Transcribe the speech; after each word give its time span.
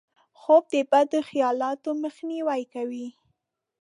خوب 0.39 0.63
د 0.73 0.75
بدو 0.91 1.19
خیالاتو 1.29 1.89
مخنیوی 2.03 2.61
کوي 2.73 3.07